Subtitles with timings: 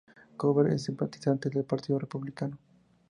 [0.35, 2.57] Covert es simpatizante al Partido Republicano.